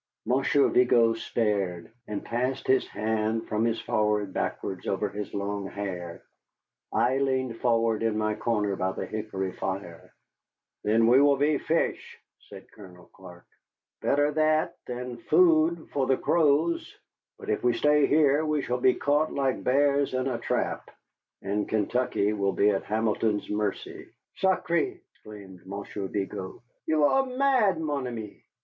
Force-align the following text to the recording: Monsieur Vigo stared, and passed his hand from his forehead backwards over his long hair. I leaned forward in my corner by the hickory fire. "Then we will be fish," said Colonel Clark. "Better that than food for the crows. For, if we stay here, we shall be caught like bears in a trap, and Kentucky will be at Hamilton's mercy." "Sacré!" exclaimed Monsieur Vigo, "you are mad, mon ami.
Monsieur 0.25 0.67
Vigo 0.67 1.13
stared, 1.13 1.91
and 2.07 2.25
passed 2.25 2.65
his 2.65 2.87
hand 2.87 3.47
from 3.47 3.63
his 3.65 3.79
forehead 3.79 4.33
backwards 4.33 4.87
over 4.87 5.09
his 5.09 5.31
long 5.31 5.67
hair. 5.67 6.23
I 6.91 7.19
leaned 7.19 7.57
forward 7.57 8.01
in 8.01 8.17
my 8.17 8.33
corner 8.33 8.75
by 8.75 8.93
the 8.93 9.05
hickory 9.05 9.51
fire. 9.51 10.11
"Then 10.83 11.05
we 11.05 11.21
will 11.21 11.37
be 11.37 11.59
fish," 11.59 12.19
said 12.49 12.71
Colonel 12.71 13.11
Clark. 13.13 13.45
"Better 14.01 14.31
that 14.31 14.75
than 14.87 15.17
food 15.17 15.89
for 15.93 16.07
the 16.07 16.17
crows. 16.17 16.97
For, 17.37 17.47
if 17.51 17.63
we 17.63 17.71
stay 17.73 18.07
here, 18.07 18.43
we 18.43 18.63
shall 18.63 18.79
be 18.79 18.95
caught 18.95 19.31
like 19.31 19.63
bears 19.63 20.15
in 20.15 20.25
a 20.25 20.39
trap, 20.39 20.89
and 21.43 21.69
Kentucky 21.69 22.33
will 22.33 22.53
be 22.53 22.71
at 22.71 22.85
Hamilton's 22.85 23.51
mercy." 23.51 24.09
"Sacré!" 24.41 24.99
exclaimed 25.11 25.61
Monsieur 25.67 26.07
Vigo, 26.07 26.63
"you 26.87 27.03
are 27.03 27.27
mad, 27.27 27.79
mon 27.79 28.07
ami. 28.07 28.43